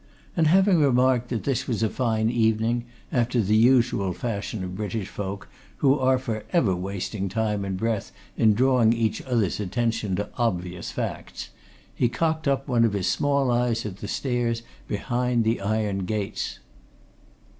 And 0.35 0.47
having 0.47 0.79
remarked 0.79 1.29
that 1.29 1.43
this 1.43 1.67
was 1.67 1.83
a 1.83 1.87
fine 1.89 2.27
evening, 2.31 2.85
after 3.11 3.39
the 3.39 3.55
usual 3.55 4.13
fashion 4.13 4.63
of 4.63 4.75
British 4.75 5.07
folk, 5.09 5.47
who 5.77 5.93
are 5.99 6.17
for 6.17 6.43
ever 6.51 6.75
wasting 6.75 7.29
time 7.29 7.63
and 7.63 7.77
breath 7.77 8.11
in 8.35 8.55
drawing 8.55 8.93
each 8.93 9.21
other's 9.21 9.59
attention 9.59 10.15
to 10.15 10.31
obvious 10.39 10.89
facts, 10.91 11.51
he 11.93 12.09
cocked 12.09 12.47
one 12.67 12.83
of 12.83 12.93
his 12.93 13.05
small 13.05 13.51
eyes 13.51 13.85
at 13.85 13.97
the 13.97 14.07
stairs 14.07 14.63
behind 14.87 15.43
the 15.43 15.61
iron 15.61 16.05
gates. 16.05 16.57